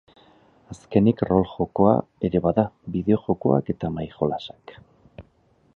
Azkenik 0.75 1.19
rol 1.29 1.45
jokoa 1.51 1.91
ere 2.29 2.41
bada, 2.47 2.65
bideojokoak 2.95 3.69
eta 3.75 3.95
mahai 3.99 4.11
jolasak. 4.17 4.75